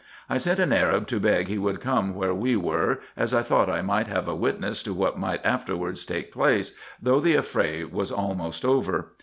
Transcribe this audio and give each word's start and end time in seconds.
I 0.27 0.39
sent 0.39 0.59
an 0.59 0.73
Arab 0.73 1.05
to 1.09 1.19
beg 1.19 1.47
he 1.47 1.59
would 1.59 1.79
come 1.79 2.15
where 2.15 2.33
we 2.33 2.55
were, 2.55 3.01
as 3.15 3.35
I 3.35 3.43
thought 3.43 3.69
I 3.69 3.83
might 3.83 4.07
have 4.07 4.27
a 4.27 4.33
witness 4.33 4.81
to 4.81 4.95
what 4.95 5.19
might 5.19 5.45
afterwards 5.45 6.07
take 6.07 6.31
place, 6.31 6.71
though 6.99 7.19
the 7.19 7.35
affray 7.35 7.83
was 7.83 8.11
almost 8.11 8.65
over. 8.65 9.13